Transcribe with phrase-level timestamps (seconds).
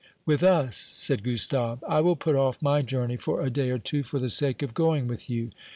[0.25, 1.83] "With us," said Gustave.
[1.87, 4.73] "I will put off my journey for a day or two for the sake of
[4.73, 5.51] going with you.